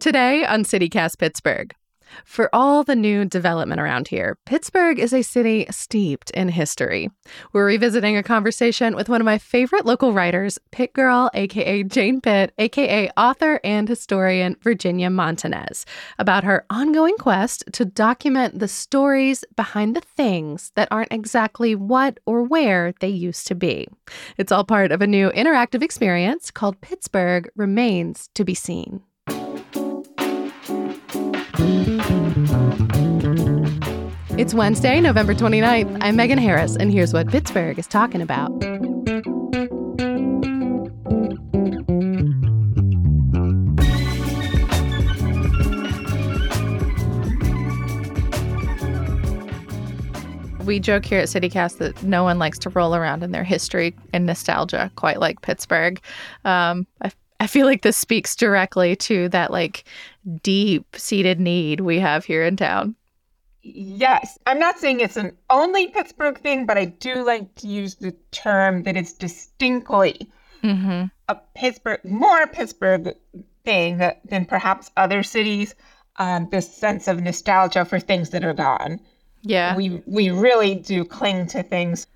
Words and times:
Today 0.00 0.46
on 0.46 0.64
CityCast 0.64 1.18
Pittsburgh. 1.18 1.74
For 2.24 2.48
all 2.54 2.82
the 2.84 2.96
new 2.96 3.26
development 3.26 3.82
around 3.82 4.08
here, 4.08 4.38
Pittsburgh 4.46 4.98
is 4.98 5.12
a 5.12 5.20
city 5.20 5.66
steeped 5.70 6.30
in 6.30 6.48
history. 6.48 7.10
We're 7.52 7.66
revisiting 7.66 8.16
a 8.16 8.22
conversation 8.22 8.96
with 8.96 9.10
one 9.10 9.20
of 9.20 9.26
my 9.26 9.36
favorite 9.36 9.84
local 9.84 10.14
writers, 10.14 10.58
Pitt 10.70 10.94
Girl, 10.94 11.30
aka 11.34 11.82
Jane 11.82 12.22
Pitt, 12.22 12.54
aka 12.56 13.10
author 13.14 13.60
and 13.62 13.90
historian 13.90 14.56
Virginia 14.62 15.10
Montanez, 15.10 15.84
about 16.18 16.44
her 16.44 16.64
ongoing 16.70 17.16
quest 17.18 17.64
to 17.74 17.84
document 17.84 18.58
the 18.58 18.68
stories 18.68 19.44
behind 19.54 19.94
the 19.94 20.00
things 20.00 20.72
that 20.76 20.88
aren't 20.90 21.12
exactly 21.12 21.74
what 21.74 22.18
or 22.24 22.42
where 22.42 22.94
they 23.00 23.08
used 23.08 23.46
to 23.48 23.54
be. 23.54 23.86
It's 24.38 24.50
all 24.50 24.64
part 24.64 24.92
of 24.92 25.02
a 25.02 25.06
new 25.06 25.28
interactive 25.32 25.82
experience 25.82 26.50
called 26.50 26.80
Pittsburgh 26.80 27.50
Remains 27.54 28.30
to 28.32 28.46
be 28.46 28.54
Seen. 28.54 29.02
It's 34.40 34.54
Wednesday, 34.54 35.00
November 35.02 35.34
29th. 35.34 35.98
I'm 36.00 36.16
Megan 36.16 36.38
Harris, 36.38 36.74
and 36.74 36.90
here's 36.90 37.12
what 37.12 37.28
Pittsburgh 37.28 37.78
is 37.78 37.86
talking 37.86 38.22
about. 38.22 38.48
We 50.64 50.80
joke 50.80 51.04
here 51.04 51.20
at 51.20 51.28
CityCast 51.28 51.76
that 51.76 52.02
no 52.02 52.22
one 52.22 52.38
likes 52.38 52.58
to 52.60 52.70
roll 52.70 52.94
around 52.94 53.22
in 53.22 53.32
their 53.32 53.44
history 53.44 53.94
and 54.14 54.24
nostalgia 54.24 54.90
quite 54.96 55.20
like 55.20 55.42
Pittsburgh. 55.42 56.00
Um, 56.46 56.86
I 57.02 57.10
I 57.40 57.46
feel 57.46 57.66
like 57.66 57.80
this 57.80 57.96
speaks 57.96 58.36
directly 58.36 58.94
to 58.96 59.30
that 59.30 59.50
like 59.50 59.84
deep 60.42 60.96
seated 60.96 61.40
need 61.40 61.80
we 61.80 61.98
have 61.98 62.24
here 62.24 62.44
in 62.44 62.56
town. 62.56 62.94
Yes. 63.62 64.38
I'm 64.46 64.58
not 64.58 64.78
saying 64.78 65.00
it's 65.00 65.16
an 65.16 65.36
only 65.50 65.88
Pittsburgh 65.88 66.38
thing, 66.38 66.66
but 66.66 66.78
I 66.78 66.86
do 66.86 67.24
like 67.24 67.54
to 67.56 67.66
use 67.66 67.96
the 67.96 68.12
term 68.30 68.84
that 68.84 68.96
it's 68.96 69.12
distinctly 69.12 70.30
mm-hmm. 70.62 71.04
a 71.28 71.34
Pittsburgh, 71.54 72.04
more 72.04 72.46
Pittsburgh 72.46 73.14
thing 73.64 73.98
than 74.24 74.44
perhaps 74.46 74.90
other 74.96 75.22
cities. 75.22 75.74
Um, 76.16 76.48
this 76.50 76.74
sense 76.74 77.08
of 77.08 77.22
nostalgia 77.22 77.84
for 77.84 77.98
things 77.98 78.30
that 78.30 78.44
are 78.44 78.52
gone. 78.52 79.00
Yeah. 79.42 79.74
We 79.76 80.02
we 80.06 80.30
really 80.30 80.74
do 80.74 81.04
cling 81.04 81.46
to 81.48 81.62
things. 81.62 82.06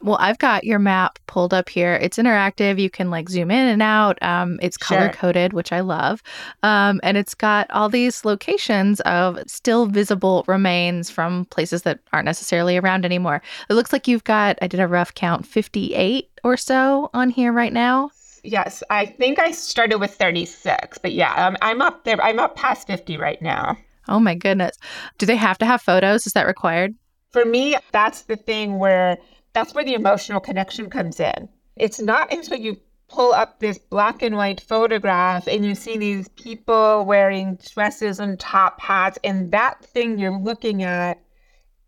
Well, 0.00 0.16
I've 0.20 0.38
got 0.38 0.64
your 0.64 0.78
map 0.78 1.18
pulled 1.26 1.52
up 1.52 1.68
here. 1.68 1.94
It's 1.94 2.18
interactive. 2.18 2.80
You 2.80 2.88
can 2.88 3.10
like 3.10 3.28
zoom 3.28 3.50
in 3.50 3.66
and 3.66 3.82
out. 3.82 4.22
Um, 4.22 4.58
it's 4.62 4.76
color 4.76 5.08
coded, 5.10 5.52
which 5.52 5.72
I 5.72 5.80
love. 5.80 6.22
Um, 6.62 7.00
and 7.02 7.16
it's 7.16 7.34
got 7.34 7.68
all 7.70 7.88
these 7.88 8.24
locations 8.24 9.00
of 9.00 9.38
still 9.46 9.86
visible 9.86 10.44
remains 10.46 11.10
from 11.10 11.46
places 11.46 11.82
that 11.82 11.98
aren't 12.12 12.26
necessarily 12.26 12.76
around 12.76 13.04
anymore. 13.04 13.42
It 13.68 13.74
looks 13.74 13.92
like 13.92 14.06
you've 14.06 14.24
got, 14.24 14.56
I 14.62 14.68
did 14.68 14.80
a 14.80 14.86
rough 14.86 15.14
count, 15.14 15.44
58 15.44 16.30
or 16.44 16.56
so 16.56 17.10
on 17.12 17.30
here 17.30 17.52
right 17.52 17.72
now. 17.72 18.10
Yes, 18.44 18.84
I 18.90 19.06
think 19.06 19.40
I 19.40 19.50
started 19.50 19.98
with 19.98 20.14
36, 20.14 20.98
but 20.98 21.12
yeah, 21.12 21.34
I'm, 21.34 21.56
I'm 21.60 21.82
up 21.82 22.04
there. 22.04 22.22
I'm 22.22 22.38
up 22.38 22.54
past 22.54 22.86
50 22.86 23.16
right 23.16 23.42
now. 23.42 23.76
Oh 24.06 24.20
my 24.20 24.34
goodness. 24.36 24.76
Do 25.18 25.26
they 25.26 25.36
have 25.36 25.58
to 25.58 25.66
have 25.66 25.82
photos? 25.82 26.26
Is 26.26 26.32
that 26.34 26.46
required? 26.46 26.94
For 27.30 27.44
me, 27.44 27.76
that's 27.92 28.22
the 28.22 28.36
thing 28.36 28.78
where 28.78 29.18
that's 29.52 29.74
where 29.74 29.84
the 29.84 29.94
emotional 29.94 30.40
connection 30.40 30.90
comes 30.90 31.20
in. 31.20 31.48
It's 31.76 32.00
not 32.00 32.32
until 32.32 32.58
you 32.58 32.76
pull 33.08 33.32
up 33.32 33.58
this 33.58 33.78
black 33.78 34.22
and 34.22 34.36
white 34.36 34.60
photograph 34.60 35.46
and 35.46 35.64
you 35.64 35.74
see 35.74 35.96
these 35.96 36.28
people 36.28 37.04
wearing 37.06 37.58
dresses 37.72 38.20
and 38.20 38.38
top 38.38 38.80
hats, 38.80 39.18
and 39.24 39.50
that 39.52 39.84
thing 39.84 40.18
you're 40.18 40.38
looking 40.38 40.82
at 40.82 41.18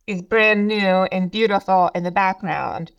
is 0.06 0.22
brand 0.22 0.66
new 0.66 0.76
and 1.12 1.31
beautiful 1.31 1.91
in 1.94 2.03
the 2.03 2.10
background. 2.10 2.91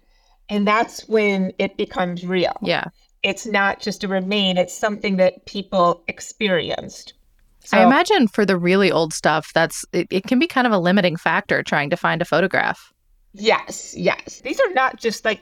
And 0.50 0.68
that's 0.68 1.08
when 1.08 1.52
it 1.60 1.78
becomes 1.78 2.26
real. 2.26 2.58
Yeah. 2.62 2.86
It's 3.24 3.46
not 3.46 3.80
just 3.80 4.04
a 4.04 4.08
remain, 4.08 4.58
it's 4.58 4.78
something 4.78 5.18
that 5.18 5.46
people 5.46 6.04
experienced. 6.08 7.14
So, 7.64 7.78
I 7.78 7.86
imagine 7.86 8.28
for 8.28 8.46
the 8.46 8.58
really 8.58 8.92
old 8.92 9.14
stuff, 9.14 9.52
that's 9.54 9.86
it, 9.94 10.08
it 10.10 10.24
can 10.24 10.40
be 10.40 10.48
kind 10.48 10.66
of 10.66 10.74
a 10.74 10.80
limiting 10.80 11.16
factor 11.16 11.62
trying 11.62 11.92
to 11.92 11.98
find 11.98 12.22
a 12.22 12.26
photograph. 12.26 12.92
Yes, 13.34 13.96
yes. 13.96 14.42
These 14.44 14.60
are 14.60 14.74
not 14.74 15.00
just 15.00 15.26
like 15.26 15.42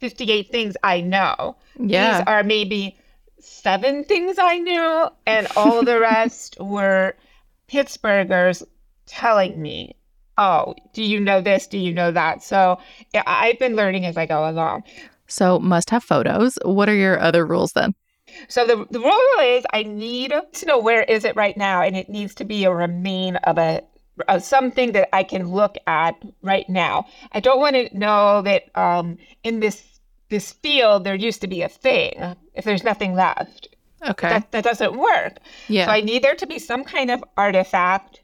58 0.00 0.50
things 0.50 0.76
I 0.82 1.00
know. 1.00 1.56
Yeah. 1.78 2.18
These 2.18 2.26
are 2.26 2.42
maybe 2.42 2.98
seven 3.40 4.04
things 4.04 4.36
I 4.38 4.58
knew, 4.58 5.08
and 5.26 5.46
all 5.56 5.84
the 5.84 6.00
rest 6.00 6.56
were 6.60 7.14
Pittsburghers 7.68 8.62
telling 9.06 9.60
me, 9.60 9.94
oh, 10.36 10.74
do 10.92 11.02
you 11.02 11.20
know 11.20 11.40
this? 11.40 11.66
Do 11.66 11.78
you 11.78 11.92
know 11.92 12.10
that? 12.10 12.42
So 12.42 12.78
yeah, 13.12 13.22
I've 13.26 13.58
been 13.58 13.76
learning 13.76 14.06
as 14.06 14.16
I 14.16 14.26
go 14.26 14.48
along. 14.48 14.84
So 15.26 15.58
must 15.58 15.90
have 15.90 16.02
photos. 16.02 16.58
What 16.64 16.88
are 16.88 16.94
your 16.94 17.20
other 17.20 17.46
rules 17.46 17.72
then? 17.72 17.94
So 18.48 18.66
the, 18.66 18.86
the 18.90 19.00
rule 19.00 19.40
is 19.40 19.64
I 19.72 19.82
need 19.82 20.32
to 20.52 20.66
know 20.66 20.78
where 20.78 21.02
is 21.02 21.24
it 21.24 21.36
right 21.36 21.56
now, 21.56 21.82
and 21.82 21.96
it 21.96 22.08
needs 22.08 22.34
to 22.36 22.44
be 22.44 22.64
a 22.64 22.72
remain 22.72 23.36
of 23.36 23.58
a 23.58 23.82
uh, 24.26 24.38
something 24.38 24.92
that 24.92 25.14
I 25.14 25.22
can 25.22 25.48
look 25.48 25.76
at 25.86 26.14
right 26.42 26.68
now. 26.68 27.06
I 27.32 27.40
don't 27.40 27.60
want 27.60 27.76
to 27.76 27.96
know 27.96 28.42
that 28.42 28.64
um, 28.74 29.18
in 29.42 29.60
this 29.60 29.84
this 30.30 30.52
field 30.52 31.04
there 31.04 31.14
used 31.14 31.40
to 31.40 31.46
be 31.46 31.62
a 31.62 31.68
thing 31.68 32.36
if 32.54 32.64
there's 32.64 32.84
nothing 32.84 33.14
left. 33.14 33.68
Okay, 34.08 34.28
that, 34.28 34.52
that 34.52 34.64
doesn't 34.64 34.96
work. 34.96 35.38
Yeah. 35.68 35.86
So 35.86 35.92
I 35.92 36.00
need 36.00 36.22
there 36.22 36.36
to 36.36 36.46
be 36.46 36.58
some 36.58 36.84
kind 36.84 37.10
of 37.10 37.24
artifact, 37.36 38.20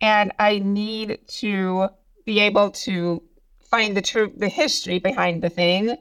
and 0.00 0.32
I 0.38 0.58
need 0.58 1.18
to 1.38 1.88
be 2.26 2.40
able 2.40 2.70
to 2.70 3.22
find 3.70 3.96
the 3.96 4.02
true 4.02 4.32
the 4.36 4.48
history 4.48 4.98
behind 4.98 5.42
the 5.42 5.50
thing. 5.50 5.96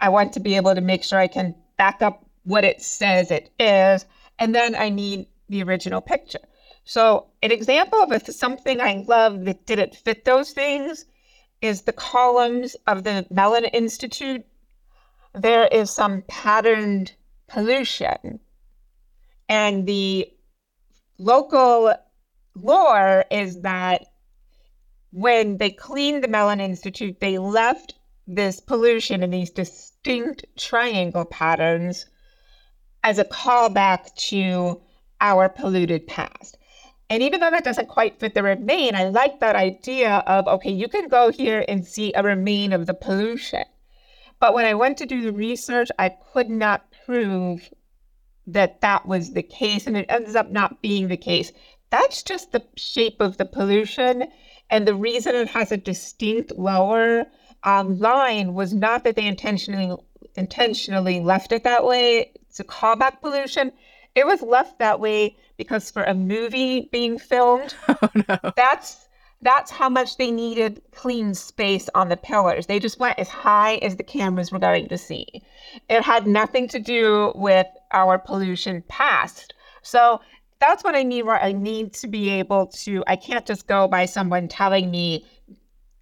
I 0.00 0.08
want 0.08 0.32
to 0.34 0.40
be 0.40 0.56
able 0.56 0.74
to 0.74 0.80
make 0.80 1.04
sure 1.04 1.18
I 1.18 1.28
can 1.28 1.54
back 1.76 2.02
up 2.02 2.24
what 2.44 2.64
it 2.64 2.82
says 2.82 3.30
it 3.30 3.50
is, 3.58 4.04
and 4.38 4.54
then 4.54 4.74
I 4.74 4.88
need 4.88 5.26
the 5.48 5.62
original 5.62 6.00
picture. 6.00 6.40
So, 6.84 7.28
an 7.42 7.52
example 7.52 8.00
of 8.00 8.10
a, 8.10 8.32
something 8.32 8.80
I 8.80 9.04
love 9.06 9.44
that 9.44 9.66
didn't 9.66 9.94
fit 9.94 10.24
those 10.24 10.50
things 10.50 11.06
is 11.60 11.82
the 11.82 11.92
columns 11.92 12.74
of 12.86 13.04
the 13.04 13.26
Mellon 13.30 13.64
Institute. 13.64 14.44
There 15.32 15.66
is 15.68 15.90
some 15.90 16.22
patterned 16.28 17.12
pollution, 17.46 18.40
and 19.48 19.86
the 19.86 20.28
local 21.18 21.94
lore 22.54 23.24
is 23.30 23.60
that 23.60 24.06
when 25.12 25.58
they 25.58 25.70
cleaned 25.70 26.24
the 26.24 26.28
Mellon 26.28 26.60
Institute, 26.60 27.20
they 27.20 27.38
left 27.38 27.94
this 28.26 28.60
pollution 28.60 29.22
in 29.22 29.30
these 29.30 29.50
distinct 29.50 30.44
triangle 30.56 31.24
patterns 31.24 32.06
as 33.04 33.18
a 33.18 33.24
callback 33.24 34.14
to 34.14 34.80
our 35.20 35.48
polluted 35.48 36.06
past. 36.06 36.56
And 37.12 37.22
even 37.22 37.40
though 37.40 37.50
that 37.50 37.62
doesn't 37.62 37.88
quite 37.90 38.18
fit 38.18 38.32
the 38.32 38.42
remain, 38.42 38.94
I 38.94 39.04
like 39.10 39.40
that 39.40 39.54
idea 39.54 40.24
of 40.26 40.48
okay, 40.48 40.72
you 40.72 40.88
can 40.88 41.08
go 41.08 41.30
here 41.30 41.62
and 41.68 41.86
see 41.86 42.10
a 42.14 42.22
remain 42.22 42.72
of 42.72 42.86
the 42.86 42.94
pollution. 42.94 43.64
But 44.40 44.54
when 44.54 44.64
I 44.64 44.72
went 44.72 44.96
to 44.96 45.04
do 45.04 45.20
the 45.20 45.30
research, 45.30 45.90
I 45.98 46.08
could 46.08 46.48
not 46.48 46.86
prove 47.04 47.68
that 48.46 48.80
that 48.80 49.04
was 49.04 49.34
the 49.34 49.42
case, 49.42 49.86
and 49.86 49.94
it 49.94 50.06
ends 50.08 50.34
up 50.34 50.50
not 50.50 50.80
being 50.80 51.08
the 51.08 51.18
case. 51.18 51.52
That's 51.90 52.22
just 52.22 52.50
the 52.50 52.64
shape 52.78 53.20
of 53.20 53.36
the 53.36 53.44
pollution. 53.44 54.24
And 54.70 54.88
the 54.88 54.94
reason 54.94 55.34
it 55.34 55.48
has 55.48 55.70
a 55.70 55.76
distinct 55.76 56.52
lower 56.52 57.26
um, 57.62 57.98
line 57.98 58.54
was 58.54 58.72
not 58.72 59.04
that 59.04 59.16
they 59.16 59.26
intentionally 59.26 59.94
intentionally 60.34 61.20
left 61.20 61.52
it 61.52 61.62
that 61.64 61.84
way 61.84 62.32
It's 62.48 62.58
a 62.58 62.64
callback 62.64 63.20
pollution. 63.20 63.70
It 64.14 64.26
was 64.26 64.42
left 64.42 64.78
that 64.78 65.00
way 65.00 65.36
because 65.56 65.90
for 65.90 66.04
a 66.04 66.14
movie 66.14 66.88
being 66.92 67.18
filmed, 67.18 67.74
oh, 67.88 68.08
no. 68.28 68.52
that's 68.56 69.08
that's 69.42 69.72
how 69.72 69.88
much 69.88 70.16
they 70.16 70.30
needed 70.30 70.80
clean 70.92 71.34
space 71.34 71.88
on 71.94 72.08
the 72.08 72.16
pillars. 72.16 72.66
They 72.66 72.78
just 72.78 73.00
went 73.00 73.18
as 73.18 73.28
high 73.28 73.76
as 73.76 73.96
the 73.96 74.04
cameras 74.04 74.52
were 74.52 74.60
going 74.60 74.88
to 74.88 74.96
see. 74.96 75.26
It 75.88 76.02
had 76.02 76.28
nothing 76.28 76.68
to 76.68 76.78
do 76.78 77.32
with 77.34 77.66
our 77.90 78.18
pollution 78.18 78.84
past. 78.86 79.52
So 79.82 80.20
that's 80.60 80.84
what 80.84 80.94
I 80.94 81.02
mean 81.02 81.26
where 81.26 81.42
I 81.42 81.50
need 81.50 81.92
to 81.94 82.06
be 82.06 82.30
able 82.30 82.68
to, 82.68 83.02
I 83.08 83.16
can't 83.16 83.44
just 83.44 83.66
go 83.66 83.88
by 83.88 84.06
someone 84.06 84.46
telling 84.46 84.92
me 84.92 85.26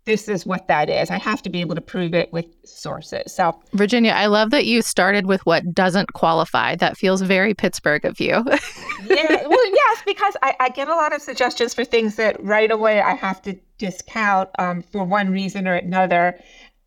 this 0.05 0.29
is 0.29 0.47
what 0.47 0.67
that 0.69 0.89
is. 0.89 1.11
I 1.11 1.19
have 1.19 1.43
to 1.43 1.51
be 1.51 1.61
able 1.61 1.75
to 1.75 1.81
prove 1.81 2.15
it 2.15 2.33
with 2.33 2.47
sources. 2.65 3.33
So, 3.33 3.61
Virginia, 3.73 4.13
I 4.13 4.27
love 4.27 4.51
that 4.51 4.67
you 4.67 4.83
started 4.83 5.27
with 5.27 5.45
what 5.47 5.75
doesn't 5.75 6.13
qualify. 6.15 6.77
That 6.77 6.97
feels 6.97 7.21
very 7.21 7.55
Pittsburgh 7.55 8.05
of 8.05 8.19
you. 8.19 8.29
yeah, 9.07 9.47
well, 9.47 9.73
yes, 9.73 10.03
because 10.07 10.37
I, 10.43 10.57
I, 10.61 10.69
get 10.71 10.89
a 10.89 10.95
lot 10.95 11.15
of 11.15 11.21
suggestions 11.21 11.75
for 11.75 11.85
things 11.85 12.17
that 12.17 12.43
right 12.43 12.71
away 12.71 13.01
I 13.01 13.15
have 13.15 13.43
to 13.43 13.59
discount 13.79 14.49
um, 14.59 14.83
for 14.83 15.05
one 15.05 15.31
reason 15.31 15.69
or 15.69 15.75
another. 15.75 16.39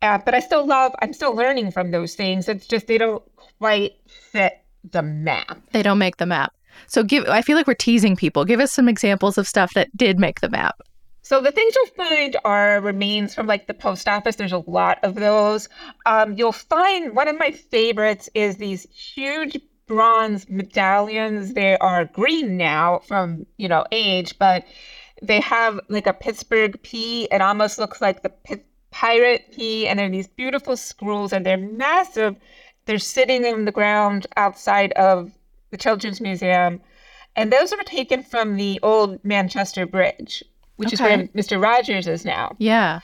Uh, 0.02 0.18
but 0.18 0.34
I 0.34 0.40
still 0.40 0.66
love, 0.66 0.94
I'm 1.02 1.14
still 1.14 1.34
learning 1.34 1.72
from 1.72 1.92
those 1.92 2.16
things. 2.16 2.50
It's 2.50 2.68
just 2.68 2.88
they 2.88 2.98
don't 2.98 3.24
quite 3.60 3.94
fit 4.08 4.62
the 4.92 5.02
map. 5.02 5.62
They 5.72 5.84
don't 5.84 5.98
make 5.98 6.18
the 6.18 6.26
map. 6.26 6.54
So 6.88 7.04
give 7.04 7.26
I 7.30 7.42
feel 7.42 7.56
like 7.56 7.68
we're 7.68 7.76
teasing 7.76 8.16
people. 8.16 8.46
Give 8.46 8.60
us 8.60 8.72
some 8.72 8.90
examples 8.90 9.38
of 9.38 9.48
stuff 9.48 9.74
that 9.76 9.96
did 9.96 10.20
make 10.20 10.42
the 10.42 10.50
map. 10.50 10.82
So 11.26 11.40
the 11.40 11.54
things 11.54 11.74
you'll 11.74 12.06
find 12.06 12.36
are 12.44 12.82
remains 12.82 13.34
from 13.34 13.48
like 13.48 13.68
the 13.68 13.74
post 13.74 14.10
office. 14.10 14.36
There's 14.36 14.52
a 14.52 14.64
lot 14.68 15.00
of 15.04 15.16
those. 15.16 15.70
Um, 16.06 16.34
you'll 16.34 16.52
find 16.52 17.16
one 17.16 17.30
of 17.30 17.40
my 17.40 17.52
favorites 17.52 18.30
is 18.34 18.58
these 18.58 18.86
huge 18.92 19.58
bronze 19.88 20.50
medallions. 20.50 21.54
They 21.54 21.78
are 21.78 22.04
green 22.04 22.58
now 22.58 23.00
from 23.00 23.46
you 23.56 23.70
know 23.70 23.86
age, 23.94 24.38
but 24.38 24.66
they 25.22 25.40
have 25.40 25.80
like 25.88 26.08
a 26.08 26.14
Pittsburgh 26.14 26.78
P. 26.84 27.30
It 27.32 27.42
almost 27.42 27.80
looks 27.80 28.02
like 28.02 28.22
the 28.22 28.30
P- 28.30 28.64
pirate 28.92 29.46
P, 29.54 29.88
and 29.88 30.00
they're 30.00 30.10
these 30.10 30.28
beautiful 30.28 30.76
scrolls, 30.76 31.32
and 31.32 31.46
they're 31.46 31.58
massive. 31.58 32.36
They're 32.86 33.00
sitting 33.00 33.46
in 33.46 33.64
the 33.64 33.72
ground 33.72 34.28
outside 34.36 34.92
of 34.94 35.32
the 35.72 35.78
Children's 35.78 36.20
Museum, 36.20 36.82
and 37.38 37.50
those 37.50 37.72
were 37.72 37.84
taken 37.84 38.24
from 38.24 38.58
the 38.58 38.78
old 38.84 39.24
Manchester 39.24 39.86
Bridge 39.86 40.44
which 40.76 40.94
okay. 40.94 40.94
is 40.94 41.00
where 41.00 41.28
Mr. 41.44 41.62
Rogers 41.62 42.08
is 42.08 42.26
now. 42.26 42.56
Yeah. 42.58 43.00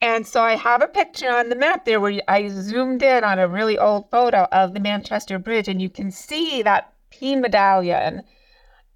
And 0.00 0.26
so 0.26 0.42
I 0.42 0.56
have 0.56 0.82
a 0.82 0.88
picture 0.88 1.30
on 1.30 1.48
the 1.48 1.56
map 1.56 1.84
there 1.84 2.00
where 2.00 2.20
I 2.28 2.48
zoomed 2.48 3.02
in 3.02 3.24
on 3.24 3.38
a 3.38 3.48
really 3.48 3.78
old 3.78 4.10
photo 4.10 4.46
of 4.52 4.74
the 4.74 4.80
Manchester 4.80 5.38
Bridge, 5.38 5.68
and 5.68 5.80
you 5.80 5.88
can 5.88 6.10
see 6.10 6.62
that 6.62 6.92
P 7.10 7.34
medallion. 7.34 8.22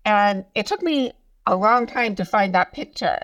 And 0.04 0.44
it 0.54 0.66
took 0.66 0.82
me 0.82 1.12
a 1.46 1.56
long 1.56 1.86
time 1.86 2.14
to 2.16 2.24
find 2.24 2.54
that 2.54 2.72
picture. 2.72 3.18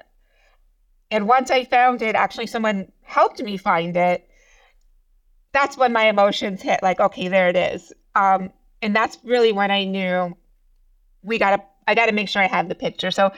And 1.11 1.29
once 1.29 1.51
I 1.51 1.65
found 1.65 2.03
it, 2.03 2.15
actually, 2.15 2.47
someone 2.47 2.91
helped 3.03 3.43
me 3.43 3.57
find 3.57 3.97
it. 3.97 4.29
That's 5.53 5.77
when 5.77 5.93
my 5.93 6.09
emotions 6.09 6.63
hit 6.63 6.83
like, 6.83 6.99
okay, 6.99 7.29
there 7.29 7.49
it 7.49 7.57
is. 7.57 7.93
Um, 8.15 8.51
and 8.83 8.95
that's 8.95 9.19
really 9.23 9.53
when 9.53 9.71
I 9.71 9.85
knew 9.85 10.37
we 11.23 11.39
got 11.39 11.57
to, 11.57 11.63
I 11.87 11.95
got 11.95 12.07
to 12.07 12.13
make 12.13 12.29
sure 12.29 12.43
I 12.43 12.49
have 12.49 12.69
the 12.69 12.75
picture. 12.75 13.11
So 13.11 13.33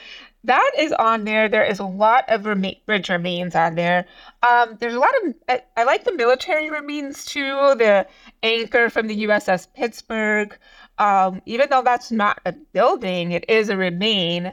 that 0.44 0.70
is 0.78 0.92
on 0.92 1.24
there. 1.24 1.48
There 1.48 1.64
is 1.64 1.78
a 1.78 1.84
lot 1.84 2.24
of 2.28 2.46
rem- 2.46 2.64
bridge 2.86 3.08
remains 3.08 3.54
on 3.54 3.74
there. 3.74 4.06
Um, 4.48 4.76
there's 4.78 4.94
a 4.94 4.98
lot 4.98 5.12
of 5.24 5.34
I, 5.48 5.62
I, 5.76 5.84
like 5.84 6.04
the 6.04 6.14
military 6.14 6.70
remains 6.70 7.24
too. 7.24 7.74
The 7.76 8.06
anchor 8.42 8.88
from 8.88 9.08
the 9.08 9.24
USS 9.24 9.66
Pittsburgh. 9.74 10.56
Um, 10.98 11.42
even 11.46 11.68
though 11.70 11.82
that's 11.82 12.10
not 12.10 12.40
a 12.44 12.52
building, 12.52 13.32
it 13.32 13.44
is 13.48 13.68
a 13.68 13.76
remain, 13.76 14.52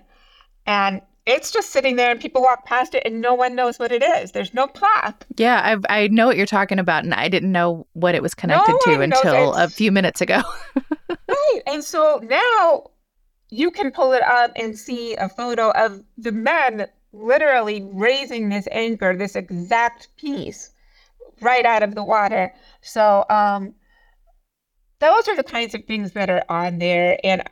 and 0.67 1.01
it's 1.25 1.49
just 1.49 1.71
sitting 1.71 1.95
there, 1.95 2.11
and 2.11 2.19
people 2.19 2.41
walk 2.41 2.65
past 2.65 2.93
it, 2.93 3.01
and 3.03 3.19
no 3.19 3.33
one 3.33 3.55
knows 3.55 3.79
what 3.79 3.91
it 3.91 4.03
is. 4.03 4.31
There's 4.31 4.53
no 4.53 4.67
plaque. 4.67 5.25
Yeah, 5.37 5.77
I, 5.89 6.01
I 6.01 6.07
know 6.09 6.27
what 6.27 6.37
you're 6.37 6.45
talking 6.45 6.77
about, 6.77 7.03
and 7.03 7.15
I 7.15 7.29
didn't 7.29 7.51
know 7.51 7.87
what 7.93 8.13
it 8.13 8.21
was 8.21 8.35
connected 8.35 8.73
no 8.85 8.93
to 8.93 9.01
until 9.01 9.53
a 9.53 9.67
few 9.67 9.91
minutes 9.91 10.21
ago. 10.21 10.41
right, 11.09 11.61
and 11.65 11.83
so 11.83 12.21
now 12.23 12.91
you 13.55 13.71
can 13.71 13.91
pull 13.91 14.11
it 14.13 14.23
up 14.23 14.51
and 14.55 14.77
see 14.77 15.15
a 15.15 15.29
photo 15.29 15.71
of 15.71 16.03
the 16.17 16.31
men 16.31 16.87
literally 17.13 17.87
raising 17.93 18.49
this 18.49 18.67
anchor, 18.71 19.15
this 19.15 19.35
exact 19.35 20.09
piece, 20.17 20.71
right 21.41 21.65
out 21.65 21.83
of 21.83 21.95
the 21.95 22.03
water. 22.03 22.53
So, 22.81 23.25
um, 23.29 23.73
those 24.99 25.27
are 25.27 25.35
the 25.35 25.43
kinds 25.43 25.75
of 25.75 25.85
things 25.85 26.11
that 26.13 26.29
are 26.29 26.43
on 26.49 26.79
there. 26.79 27.19
And 27.23 27.43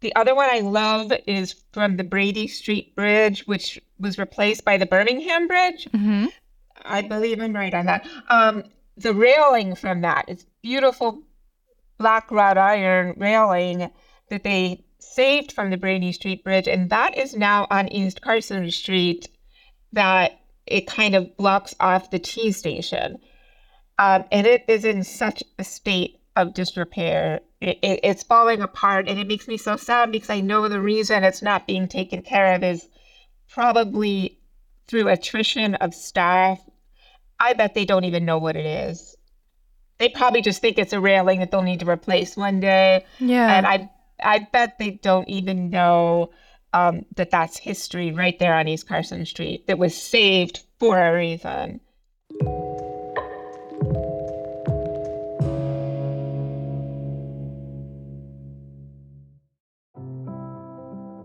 the 0.00 0.14
other 0.16 0.34
one 0.34 0.48
I 0.50 0.60
love 0.60 1.12
is 1.26 1.54
from 1.72 1.96
the 1.96 2.04
Brady 2.04 2.48
Street 2.48 2.94
Bridge, 2.94 3.46
which 3.46 3.80
was 3.98 4.18
replaced 4.18 4.64
by 4.64 4.76
the 4.76 4.86
Birmingham 4.86 5.46
Bridge. 5.46 5.88
Mm-hmm. 5.92 6.26
I 6.84 7.02
believe 7.02 7.40
I'm 7.40 7.54
right 7.54 7.72
on 7.74 7.86
that. 7.86 8.06
Um, 8.28 8.64
the 8.96 9.14
railing 9.14 9.74
from 9.74 10.00
that 10.02 10.24
is 10.28 10.44
beautiful 10.62 11.22
black 11.98 12.30
wrought 12.30 12.58
iron 12.58 13.14
railing 13.16 13.90
that 14.28 14.42
they 14.42 14.84
saved 15.02 15.52
from 15.52 15.70
the 15.70 15.76
Brady 15.76 16.12
Street 16.12 16.44
Bridge, 16.44 16.68
and 16.68 16.90
that 16.90 17.16
is 17.16 17.36
now 17.36 17.66
on 17.70 17.88
East 17.88 18.20
Carson 18.20 18.70
Street. 18.70 19.28
That 19.92 20.40
it 20.66 20.86
kind 20.86 21.14
of 21.14 21.36
blocks 21.36 21.74
off 21.80 22.10
the 22.10 22.18
T 22.18 22.52
station, 22.52 23.18
um, 23.98 24.24
and 24.32 24.46
it 24.46 24.64
is 24.68 24.84
in 24.84 25.04
such 25.04 25.42
a 25.58 25.64
state 25.64 26.20
of 26.36 26.54
disrepair. 26.54 27.40
It, 27.60 27.78
it, 27.82 28.00
it's 28.02 28.22
falling 28.22 28.62
apart, 28.62 29.08
and 29.08 29.18
it 29.18 29.26
makes 29.26 29.48
me 29.48 29.56
so 29.56 29.76
sad 29.76 30.10
because 30.12 30.30
I 30.30 30.40
know 30.40 30.68
the 30.68 30.80
reason 30.80 31.24
it's 31.24 31.42
not 31.42 31.66
being 31.66 31.88
taken 31.88 32.22
care 32.22 32.54
of 32.54 32.64
is 32.64 32.88
probably 33.48 34.38
through 34.86 35.08
attrition 35.08 35.74
of 35.76 35.94
staff. 35.94 36.60
I 37.38 37.52
bet 37.52 37.74
they 37.74 37.84
don't 37.84 38.04
even 38.04 38.24
know 38.24 38.38
what 38.38 38.56
it 38.56 38.66
is. 38.66 39.16
They 39.98 40.08
probably 40.08 40.42
just 40.42 40.60
think 40.60 40.78
it's 40.78 40.92
a 40.92 41.00
railing 41.00 41.40
that 41.40 41.50
they'll 41.50 41.62
need 41.62 41.80
to 41.80 41.88
replace 41.88 42.36
one 42.36 42.60
day. 42.60 43.04
Yeah. 43.20 43.56
And 43.56 43.66
I 43.66 43.90
I 44.24 44.48
bet 44.52 44.78
they 44.78 44.92
don't 44.92 45.28
even 45.28 45.70
know 45.70 46.30
um, 46.72 47.04
that 47.16 47.30
that's 47.30 47.58
history 47.58 48.12
right 48.12 48.38
there 48.38 48.54
on 48.54 48.68
East 48.68 48.88
Carson 48.88 49.26
Street 49.26 49.66
that 49.66 49.78
was 49.78 49.94
saved 49.96 50.62
for 50.78 50.98
a 50.98 51.14
reason. 51.14 51.80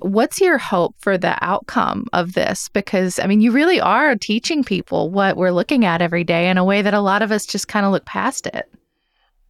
What's 0.00 0.40
your 0.40 0.58
hope 0.58 0.94
for 0.98 1.16
the 1.16 1.36
outcome 1.44 2.06
of 2.12 2.32
this? 2.32 2.68
Because, 2.68 3.18
I 3.18 3.26
mean, 3.26 3.40
you 3.40 3.52
really 3.52 3.80
are 3.80 4.16
teaching 4.16 4.64
people 4.64 5.10
what 5.10 5.36
we're 5.36 5.52
looking 5.52 5.84
at 5.84 6.02
every 6.02 6.24
day 6.24 6.48
in 6.48 6.58
a 6.58 6.64
way 6.64 6.82
that 6.82 6.94
a 6.94 7.00
lot 7.00 7.22
of 7.22 7.30
us 7.30 7.46
just 7.46 7.68
kind 7.68 7.86
of 7.86 7.92
look 7.92 8.04
past 8.04 8.46
it. 8.46 8.70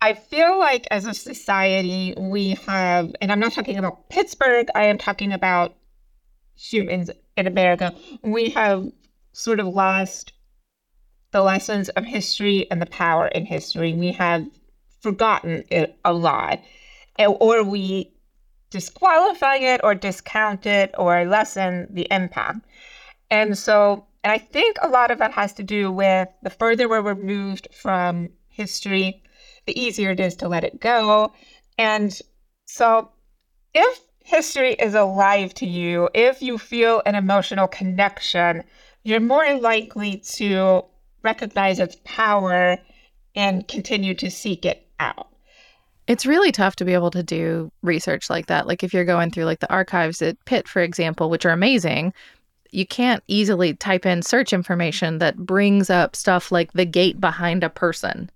I 0.02 0.14
feel 0.14 0.58
like 0.58 0.86
as 0.90 1.06
a 1.06 1.14
society, 1.14 2.14
we 2.16 2.56
have, 2.66 3.14
and 3.20 3.30
I'm 3.30 3.40
not 3.40 3.52
talking 3.52 3.76
about 3.76 4.08
Pittsburgh, 4.08 4.66
I 4.74 4.84
am 4.84 4.98
talking 4.98 5.32
about 5.32 5.76
humans 6.56 7.10
in 7.36 7.46
America, 7.46 7.94
we 8.22 8.50
have 8.50 8.86
sort 9.32 9.60
of 9.60 9.66
lost 9.66 10.32
the 11.32 11.42
lessons 11.42 11.88
of 11.90 12.04
history 12.04 12.68
and 12.70 12.80
the 12.82 12.86
power 12.86 13.28
in 13.28 13.46
history. 13.46 13.92
We 13.92 14.12
have 14.12 14.46
forgotten 15.00 15.64
it 15.70 15.96
a 16.04 16.12
lot, 16.12 16.60
or 17.18 17.62
we 17.62 18.12
disqualify 18.70 19.56
it 19.56 19.80
or 19.84 19.94
discount 19.94 20.66
it 20.66 20.94
or 20.96 21.24
lessen 21.24 21.88
the 21.90 22.06
impact. 22.10 22.60
And 23.30 23.56
so, 23.56 24.06
and 24.24 24.32
I 24.32 24.38
think 24.38 24.76
a 24.80 24.88
lot 24.88 25.10
of 25.10 25.18
that 25.18 25.32
has 25.32 25.52
to 25.54 25.62
do 25.62 25.90
with 25.90 26.28
the 26.42 26.50
further 26.50 26.88
we're 26.88 27.02
removed 27.02 27.68
from 27.72 28.30
history, 28.48 29.22
the 29.66 29.78
easier 29.80 30.10
it 30.10 30.20
is 30.20 30.36
to 30.36 30.48
let 30.48 30.64
it 30.64 30.80
go. 30.80 31.32
And 31.78 32.18
so, 32.66 33.10
if 33.74 34.00
history 34.24 34.74
is 34.74 34.94
alive 34.94 35.54
to 35.54 35.66
you, 35.66 36.08
if 36.14 36.42
you 36.42 36.58
feel 36.58 37.02
an 37.06 37.14
emotional 37.14 37.68
connection, 37.68 38.64
you're 39.02 39.20
more 39.20 39.58
likely 39.58 40.18
to 40.18 40.84
recognize 41.22 41.78
its 41.78 41.96
power 42.04 42.78
and 43.34 43.66
continue 43.66 44.14
to 44.14 44.30
seek 44.30 44.64
it 44.64 44.86
out. 44.98 45.29
It's 46.10 46.26
really 46.26 46.50
tough 46.50 46.74
to 46.74 46.84
be 46.84 46.92
able 46.92 47.12
to 47.12 47.22
do 47.22 47.70
research 47.82 48.28
like 48.28 48.46
that. 48.46 48.66
Like 48.66 48.82
if 48.82 48.92
you're 48.92 49.04
going 49.04 49.30
through 49.30 49.44
like 49.44 49.60
the 49.60 49.72
archives 49.72 50.20
at 50.20 50.44
Pitt, 50.44 50.66
for 50.66 50.82
example, 50.82 51.30
which 51.30 51.46
are 51.46 51.52
amazing, 51.52 52.12
you 52.72 52.84
can't 52.84 53.22
easily 53.28 53.74
type 53.74 54.04
in 54.04 54.22
search 54.22 54.52
information 54.52 55.18
that 55.18 55.36
brings 55.36 55.88
up 55.88 56.16
stuff 56.16 56.50
like 56.50 56.72
the 56.72 56.84
gate 56.84 57.20
behind 57.20 57.62
a 57.62 57.70
person. 57.70 58.28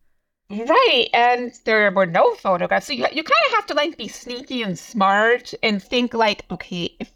Right, 0.50 1.08
and 1.12 1.52
there 1.64 1.90
were 1.90 2.06
no 2.06 2.36
photographs, 2.36 2.86
so 2.86 2.92
you, 2.92 3.08
you 3.10 3.24
kind 3.24 3.46
of 3.48 3.54
have 3.54 3.66
to 3.66 3.74
like 3.74 3.98
be 3.98 4.06
sneaky 4.06 4.62
and 4.62 4.78
smart 4.78 5.52
and 5.64 5.82
think 5.82 6.14
like, 6.14 6.44
okay, 6.52 6.94
if 7.00 7.10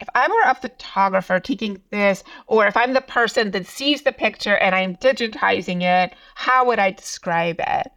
if 0.00 0.08
I 0.16 0.26
were 0.26 0.50
a 0.50 0.56
photographer 0.56 1.38
taking 1.38 1.80
this, 1.90 2.24
or 2.48 2.66
if 2.66 2.76
I'm 2.76 2.92
the 2.92 3.02
person 3.02 3.52
that 3.52 3.68
sees 3.68 4.02
the 4.02 4.10
picture 4.10 4.56
and 4.56 4.74
I'm 4.74 4.96
digitizing 4.96 5.82
it, 5.82 6.12
how 6.34 6.66
would 6.66 6.80
I 6.80 6.90
describe 6.90 7.60
it? 7.60 7.92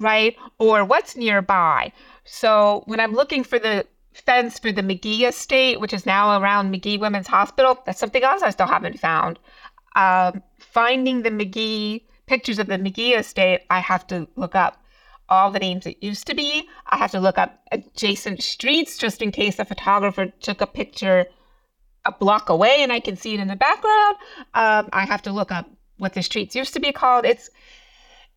Right? 0.00 0.36
Or 0.58 0.84
what's 0.84 1.16
nearby? 1.16 1.92
So 2.24 2.82
when 2.86 3.00
I'm 3.00 3.12
looking 3.12 3.44
for 3.44 3.58
the 3.58 3.86
fence 4.12 4.58
for 4.58 4.72
the 4.72 4.82
Magee 4.82 5.24
estate, 5.24 5.80
which 5.80 5.92
is 5.92 6.06
now 6.06 6.40
around 6.40 6.70
Magee 6.70 6.98
Women's 6.98 7.26
Hospital, 7.26 7.78
that's 7.84 8.00
something 8.00 8.22
else 8.22 8.42
I 8.42 8.50
still 8.50 8.66
haven't 8.66 8.98
found. 8.98 9.38
Um, 9.94 10.42
finding 10.58 11.22
the 11.22 11.30
Magee 11.30 12.06
pictures 12.26 12.58
of 12.58 12.66
the 12.66 12.78
Magee 12.78 13.14
estate, 13.14 13.60
I 13.70 13.80
have 13.80 14.06
to 14.08 14.26
look 14.36 14.54
up 14.54 14.82
all 15.28 15.50
the 15.50 15.58
names 15.58 15.86
it 15.86 16.02
used 16.02 16.26
to 16.26 16.34
be. 16.34 16.68
I 16.86 16.96
have 16.96 17.12
to 17.12 17.20
look 17.20 17.38
up 17.38 17.60
adjacent 17.70 18.42
streets 18.42 18.98
just 18.98 19.22
in 19.22 19.30
case 19.30 19.58
a 19.58 19.64
photographer 19.64 20.26
took 20.40 20.60
a 20.60 20.66
picture 20.66 21.26
a 22.04 22.12
block 22.12 22.48
away 22.48 22.76
and 22.80 22.92
I 22.92 23.00
can 23.00 23.16
see 23.16 23.34
it 23.34 23.40
in 23.40 23.48
the 23.48 23.56
background. 23.56 24.16
Um, 24.54 24.88
I 24.92 25.04
have 25.04 25.22
to 25.22 25.32
look 25.32 25.52
up 25.52 25.68
what 25.98 26.14
the 26.14 26.22
streets 26.22 26.56
used 26.56 26.72
to 26.74 26.80
be 26.80 26.92
called. 26.92 27.24
It's 27.24 27.50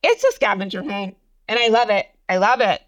it's 0.03 0.24
a 0.24 0.32
scavenger 0.34 0.84
hunt, 0.84 1.15
and 1.47 1.59
I 1.59 1.67
love 1.67 1.89
it. 1.89 2.07
I 2.29 2.38
love 2.38 2.62
it, 2.62 2.81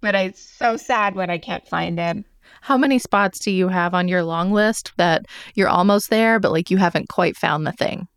but 0.00 0.14
it's 0.14 0.40
so 0.40 0.76
sad 0.76 1.14
when 1.14 1.30
I 1.30 1.38
can't 1.38 1.66
find 1.66 1.98
it. 1.98 2.24
How 2.60 2.76
many 2.76 2.98
spots 2.98 3.38
do 3.38 3.50
you 3.50 3.68
have 3.68 3.94
on 3.94 4.08
your 4.08 4.22
long 4.22 4.52
list 4.52 4.92
that 4.96 5.26
you're 5.54 5.68
almost 5.68 6.10
there, 6.10 6.38
but 6.38 6.52
like 6.52 6.70
you 6.70 6.76
haven't 6.76 7.08
quite 7.08 7.36
found 7.36 7.66
the 7.66 7.72
thing? 7.72 8.08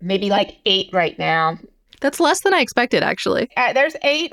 Maybe 0.00 0.28
like 0.28 0.58
eight 0.66 0.90
right 0.92 1.18
now. 1.18 1.58
That's 2.00 2.20
less 2.20 2.40
than 2.42 2.52
I 2.52 2.60
expected, 2.60 3.02
actually. 3.02 3.48
Uh, 3.56 3.72
there's 3.72 3.96
eight 4.02 4.32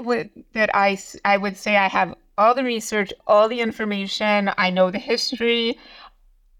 that 0.53 0.70
I 0.75 1.00
I 1.24 1.38
would 1.38 1.58
say 1.58 1.77
I 1.77 1.88
have 1.88 2.13
all 2.38 2.53
the 2.53 2.63
research, 2.63 3.13
all 3.27 3.48
the 3.48 3.62
information. 3.62 4.51
I 4.58 4.70
know 4.70 4.91
the 4.91 5.00
history. 5.00 5.77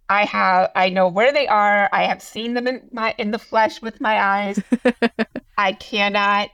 I 0.10 0.25
have 0.25 0.72
I 0.75 0.89
know 0.89 1.07
where 1.07 1.33
they 1.33 1.48
are. 1.48 1.89
I 1.91 2.03
have 2.03 2.22
seen 2.22 2.53
them 2.53 2.67
in 2.67 2.88
my 2.91 3.15
in 3.17 3.31
the 3.31 3.39
flesh 3.39 3.81
with 3.81 4.00
my 4.00 4.22
eyes. 4.22 4.60
I 5.57 5.74
cannot 5.74 6.50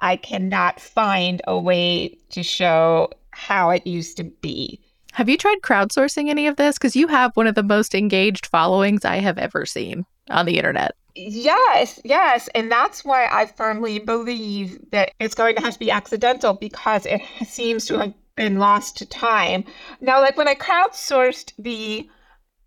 I 0.00 0.16
cannot 0.16 0.80
find 0.80 1.42
a 1.46 1.58
way 1.58 2.18
to 2.30 2.42
show 2.42 3.10
how 3.30 3.70
it 3.70 3.86
used 3.86 4.16
to 4.18 4.24
be. 4.24 4.80
Have 5.12 5.28
you 5.28 5.36
tried 5.36 5.58
crowdsourcing 5.62 6.28
any 6.28 6.46
of 6.46 6.56
this? 6.56 6.78
Because 6.78 6.96
you 6.96 7.08
have 7.08 7.36
one 7.36 7.46
of 7.46 7.54
the 7.54 7.62
most 7.62 7.94
engaged 7.94 8.46
followings 8.46 9.04
I 9.04 9.16
have 9.16 9.38
ever 9.38 9.66
seen 9.66 10.04
on 10.30 10.46
the 10.46 10.56
internet. 10.56 10.94
Yes, 11.16 12.00
yes. 12.04 12.48
And 12.54 12.70
that's 12.70 13.04
why 13.04 13.26
I 13.26 13.46
firmly 13.46 13.98
believe 13.98 14.78
that 14.92 15.12
it's 15.18 15.34
going 15.34 15.56
to 15.56 15.62
have 15.62 15.74
to 15.74 15.78
be 15.78 15.90
accidental 15.90 16.54
because 16.54 17.06
it 17.06 17.20
seems 17.44 17.86
to 17.86 17.98
have 17.98 18.14
been 18.36 18.58
lost 18.58 18.96
to 18.98 19.06
time. 19.06 19.64
Now, 20.00 20.20
like 20.20 20.36
when 20.36 20.48
I 20.48 20.54
crowdsourced 20.54 21.52
the 21.58 22.08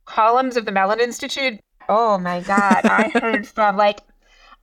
columns 0.05 0.57
of 0.57 0.65
the 0.65 0.71
Mellon 0.71 0.99
Institute. 0.99 1.59
Oh 1.89 2.17
my 2.17 2.41
God. 2.41 2.85
I 2.85 3.11
heard 3.19 3.47
from 3.47 3.77
like, 3.77 4.01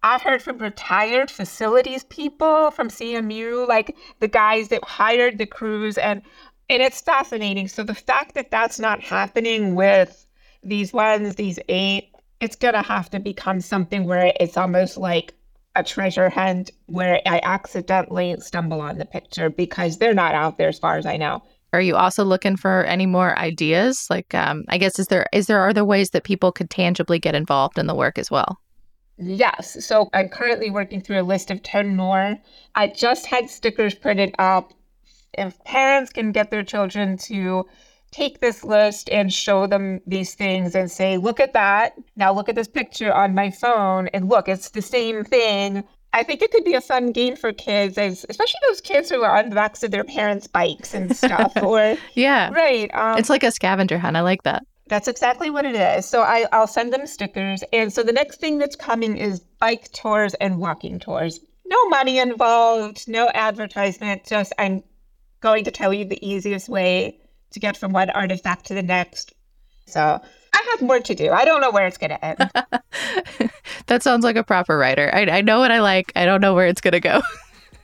I've 0.03 0.23
heard 0.23 0.43
from 0.43 0.59
retired 0.59 1.31
facilities 1.31 2.05
people 2.05 2.71
from 2.71 2.89
CMU, 2.89 3.69
like 3.69 3.97
the 4.21 4.29
guys 4.29 4.69
that 4.69 4.83
hired 4.85 5.39
the 5.39 5.47
crews, 5.47 5.99
and 5.99 6.23
and 6.71 6.83
it's 6.83 7.01
fascinating. 7.01 7.69
So 7.69 7.83
the 7.83 7.95
fact 7.95 8.35
that 8.35 8.51
that's 8.51 8.79
not 8.79 9.03
happening 9.03 9.75
with 9.75 10.27
these 10.63 10.93
ones, 10.93 11.35
these 11.35 11.59
eight, 11.69 12.13
it's 12.41 12.57
gonna 12.57 12.83
have 12.83 13.11
to 13.11 13.21
become 13.21 13.61
something 13.61 14.05
where 14.05 14.33
it's 14.41 14.57
almost 14.57 14.97
like 14.97 15.35
a 15.77 15.83
treasure 15.83 16.31
hunt 16.31 16.71
where 16.87 17.21
I 17.27 17.41
accidentally 17.43 18.37
stumble 18.41 18.81
on 18.81 18.99
the 18.99 19.05
picture 19.05 19.51
because 19.51 19.99
they're 19.99 20.15
not 20.15 20.35
out 20.35 20.59
there 20.59 20.69
as 20.69 20.79
far 20.79 20.97
as 20.97 21.07
I 21.07 21.17
know. 21.17 21.43
Are 21.73 21.81
you 21.81 21.95
also 21.95 22.25
looking 22.25 22.57
for 22.57 22.85
any 22.85 23.07
more 23.07 23.39
ideas? 23.39 24.07
Like, 24.11 24.35
um, 24.35 24.65
I 24.69 24.79
guess 24.79 24.99
is 24.99 25.07
there 25.09 25.27
is 25.33 25.47
there 25.47 25.69
other 25.69 25.85
ways 25.85 26.11
that 26.11 26.25
people 26.25 26.53
could 26.53 26.71
tangibly 26.71 27.19
get 27.19 27.35
involved 27.35 27.79
in 27.79 27.87
the 27.87 27.95
work 27.95 28.19
as 28.19 28.31
well? 28.31 28.59
Yes. 29.21 29.85
So 29.85 30.09
I'm 30.13 30.29
currently 30.29 30.71
working 30.71 31.01
through 31.01 31.21
a 31.21 31.23
list 31.23 31.51
of 31.51 31.63
10 31.63 31.95
more. 31.95 32.39
I 32.75 32.89
just 32.89 33.27
had 33.27 33.51
stickers 33.51 33.95
printed 33.95 34.35
up. 34.39 34.73
If 35.37 35.63
parents 35.65 36.13
can 36.13 36.33
get 36.33 36.51
their 36.51 36.65
children 36.65 37.17
to 37.19 37.67
take 38.11 38.41
this 38.41 38.65
list 38.65 39.09
and 39.11 39.33
show 39.33 39.67
them 39.67 40.01
these 40.07 40.35
things 40.35 40.75
and 40.75 40.91
say, 40.91 41.17
look 41.17 41.39
at 41.39 41.53
that. 41.53 41.95
Now 42.17 42.33
look 42.33 42.49
at 42.49 42.55
this 42.55 42.67
picture 42.67 43.13
on 43.13 43.35
my 43.35 43.51
phone 43.51 44.09
and 44.09 44.29
look, 44.29 44.49
it's 44.49 44.71
the 44.71 44.83
same 44.83 45.25
thing. 45.25 45.85
I 46.13 46.25
think 46.25 46.43
it 46.43 46.51
could 46.51 46.65
be 46.65 46.75
a 46.75 46.81
fun 46.81 47.13
game 47.13 47.37
for 47.37 47.53
kids, 47.53 47.97
especially 47.97 48.61
those 48.67 48.81
kids 48.81 49.11
who 49.11 49.23
are 49.23 49.39
on 49.39 49.49
the 49.49 49.55
backs 49.55 49.85
of 49.85 49.93
their 49.93 50.03
parents' 50.03 50.49
bikes 50.49 50.93
and 50.93 51.15
stuff. 51.17 51.53
or 51.63 51.97
yeah, 52.15 52.51
right. 52.51 52.93
Um, 52.95 53.17
it's 53.17 53.31
like 53.31 53.45
a 53.45 53.53
scavenger 53.53 53.99
hunt. 53.99 54.17
I 54.17 54.23
like 54.23 54.43
that. 54.43 54.65
That's 54.91 55.07
exactly 55.07 55.51
what 55.51 55.65
it 55.65 55.77
is. 55.77 56.05
So 56.05 56.23
I, 56.23 56.47
I'll 56.51 56.67
send 56.67 56.93
them 56.93 57.07
stickers. 57.07 57.63
And 57.73 57.93
so 57.93 58.03
the 58.03 58.13
next 58.13 58.41
thing 58.41 58.59
that's 58.59 58.75
coming 58.75 59.17
is 59.17 59.39
bike 59.39 59.91
tours 59.93 60.35
and 60.35 60.59
walking 60.59 60.99
tours. 60.99 61.39
No 61.65 61.89
money 61.89 62.19
involved, 62.19 63.07
no 63.07 63.31
advertisement. 63.33 64.25
Just 64.27 64.53
I'm 64.59 64.83
going 65.41 65.63
to 65.63 65.71
tell 65.71 65.95
you 65.95 66.05
the 66.05 66.19
easiest 66.29 66.69
way 66.69 67.21
to 67.53 67.61
get 67.61 67.77
from 67.77 67.93
one 67.93 68.11
artifact 68.11 68.67
to 68.67 68.75
the 68.75 68.83
next. 68.83 69.33
So 69.87 70.21
I 70.53 70.67
have 70.73 70.83
more 70.83 70.99
to 70.99 71.15
do. 71.15 71.31
I 71.31 71.45
don't 71.45 71.61
know 71.61 71.71
where 71.71 71.87
it's 71.87 71.97
going 71.97 72.11
to 72.11 72.25
end. 72.25 72.51
that 73.87 74.03
sounds 74.03 74.25
like 74.25 74.35
a 74.35 74.43
proper 74.43 74.77
writer. 74.77 75.09
I, 75.15 75.21
I 75.27 75.41
know 75.41 75.61
what 75.61 75.71
I 75.71 75.79
like. 75.79 76.11
I 76.17 76.25
don't 76.25 76.41
know 76.41 76.53
where 76.55 76.67
it's 76.67 76.81
going 76.81 76.93
to 76.93 77.01
go. 77.01 77.23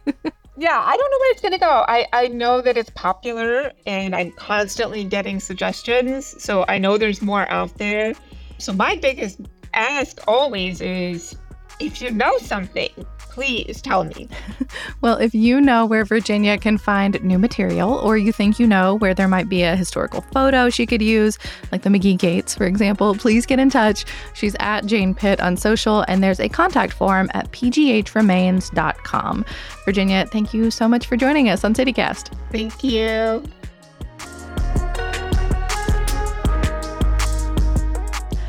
yeah, 0.57 0.83
I 0.85 0.97
don't 0.97 1.11
know 1.11 1.19
where 1.19 1.33
it's 1.33 1.43
going 1.43 1.53
to 1.53 1.59
go. 1.59 1.85
I, 1.87 2.07
I 2.13 2.29
know 2.29 2.61
that 2.63 2.77
it's 2.77 2.91
popular 2.91 3.73
and 3.87 4.15
I'm 4.15 4.33
constantly 4.33 5.05
getting 5.05 5.39
suggestions. 5.39 6.43
So 6.43 6.65
I 6.69 6.79
know 6.79 6.97
there's 6.97 7.21
more 7.21 7.49
out 7.51 7.77
there. 7.77 8.15
So 8.59 8.73
my 8.73 8.97
biggest 8.97 9.41
ask 9.75 10.19
always 10.27 10.81
is 10.81 11.37
if 11.79 12.01
you 12.01 12.11
know 12.11 12.39
something, 12.39 12.91
please 13.37 13.83
tell 13.83 14.03
me. 14.03 14.29
well, 15.03 15.19
if 15.19 15.35
you 15.35 15.61
know 15.61 15.85
where 15.85 16.07
Virginia 16.07 16.57
can 16.57 16.79
find 16.79 17.23
new 17.23 17.39
material, 17.39 17.93
or 17.93 18.17
you 18.17 18.33
think 18.33 18.59
you 18.59 18.67
know 18.67 18.95
where 18.95 19.13
there 19.13 19.29
might 19.29 19.47
be 19.47 19.63
a 19.63 19.77
historical 19.77 20.23
photo 20.33 20.71
she 20.71 20.87
could 20.87 21.03
use, 21.03 21.39
like 21.71 21.83
the 21.83 21.91
Magee 21.91 22.17
Gates, 22.17 22.55
for 22.55 22.65
example, 22.65 23.15
please 23.15 23.45
get 23.45 23.59
in 23.59 23.69
touch. 23.69 24.07
She's 24.33 24.57
at 24.59 24.87
Jane 24.87 25.15
Pitt 25.15 25.39
on 25.43 25.59
social, 25.59 26.03
and 26.09 26.25
there's 26.25 26.41
a 26.41 26.49
contact 26.49 26.95
form 26.95 27.31
at 27.35 27.53
pghremains.com. 27.53 29.45
Virginia, 29.85 30.27
thank 30.33 30.55
you 30.55 30.71
so 30.71 30.89
much 30.89 31.07
for 31.07 31.19
joining 31.19 31.51
us 31.51 31.63
on 31.63 31.75
CityCast. 31.75 32.33
Thank 32.51 32.83
you. 32.83 33.45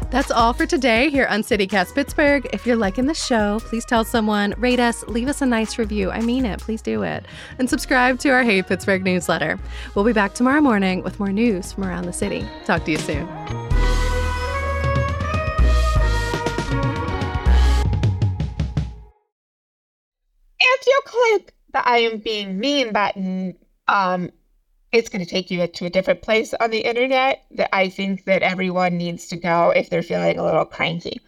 That's 0.09 0.31
all 0.31 0.53
for 0.53 0.65
today 0.65 1.09
here 1.09 1.27
on 1.27 1.41
CityCast 1.41 1.93
Pittsburgh. 1.93 2.47
If 2.53 2.65
you're 2.65 2.77
liking 2.77 3.07
the 3.07 3.13
show, 3.13 3.59
please 3.59 3.83
tell 3.83 4.05
someone, 4.05 4.53
rate 4.57 4.79
us, 4.79 5.03
leave 5.07 5.27
us 5.27 5.41
a 5.41 5.45
nice 5.45 5.77
review. 5.77 6.11
I 6.11 6.21
mean 6.21 6.45
it. 6.45 6.61
Please 6.61 6.81
do 6.81 7.03
it. 7.03 7.25
And 7.59 7.69
subscribe 7.69 8.17
to 8.19 8.29
our 8.29 8.43
Hey 8.43 8.61
Pittsburgh 8.63 9.03
newsletter. 9.03 9.59
We'll 9.95 10.05
be 10.05 10.13
back 10.13 10.33
tomorrow 10.33 10.61
morning 10.61 11.03
with 11.03 11.19
more 11.19 11.33
news 11.33 11.73
from 11.73 11.83
around 11.83 12.05
the 12.05 12.13
city. 12.13 12.47
Talk 12.63 12.85
to 12.85 12.91
you 12.91 12.97
soon. 12.97 13.27
If 20.57 20.87
you 20.87 21.01
click 21.03 21.53
the 21.73 21.85
I 21.85 21.97
am 21.97 22.19
being 22.19 22.57
mean 22.57 22.93
button, 22.93 23.57
um, 23.89 24.31
it's 24.91 25.09
going 25.09 25.23
to 25.23 25.29
take 25.29 25.51
you 25.51 25.65
to 25.67 25.85
a 25.85 25.89
different 25.89 26.21
place 26.21 26.53
on 26.53 26.71
the 26.71 26.79
internet 26.79 27.45
that 27.51 27.75
I 27.75 27.89
think 27.89 28.25
that 28.25 28.43
everyone 28.43 28.97
needs 28.97 29.27
to 29.27 29.37
go 29.37 29.71
if 29.71 29.89
they're 29.89 30.03
feeling 30.03 30.39
a 30.39 30.43
little 30.43 30.65
cranky. 30.65 31.19